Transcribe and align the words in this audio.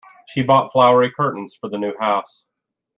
She 0.25 0.41
bought 0.41 0.71
flowery 0.71 1.11
curtains 1.11 1.53
for 1.53 1.69
the 1.69 1.77
new 1.77 1.95
house. 1.99 2.43